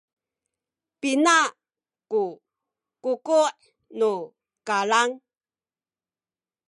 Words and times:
pina 0.99 1.35
ku 2.11 2.21
kuku’ 3.03 3.39
nu 3.99 4.09
kalang? 4.67 5.11